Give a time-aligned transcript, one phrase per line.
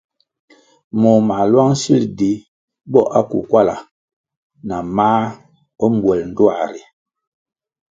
[0.99, 2.31] Moh mā lwang sil di
[2.91, 3.75] bo akukwala
[4.67, 5.09] na mā
[5.95, 6.81] mbwel ndtuā ri.